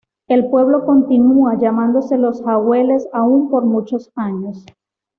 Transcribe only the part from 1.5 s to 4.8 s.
llamándose Los Jagüeles, aun por muchos años.